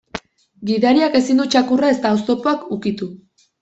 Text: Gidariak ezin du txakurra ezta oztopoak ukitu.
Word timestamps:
Gidariak 0.69 1.19
ezin 1.21 1.43
du 1.43 1.47
txakurra 1.53 1.95
ezta 1.99 2.17
oztopoak 2.19 2.69
ukitu. 2.83 3.17